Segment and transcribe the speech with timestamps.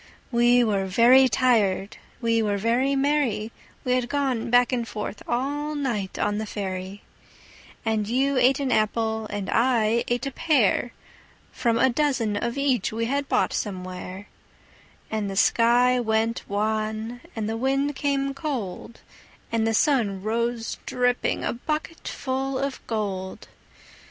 [0.31, 3.51] We were very tired, we were very merry
[3.85, 7.03] We had gone back and forth all night on the ferry,
[7.85, 10.91] And you ate an apple, and I ate a pear,
[11.51, 14.27] From a dozen of each we had bought somewhere;
[15.11, 19.01] And the sky went wan, and the wind came cold,
[19.51, 23.49] And the sun rose dripping, a bucketful of gold.